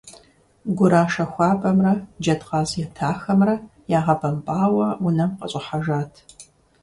Гурашэ 0.77 1.23
хуабэмрэ 1.31 1.93
джэдкъаз 2.21 2.69
етахэмрэ 2.85 3.55
ягъэбэмпӀауэ 3.97 4.87
унэм 5.07 5.31
къыщӀыхьэжат. 5.39 6.13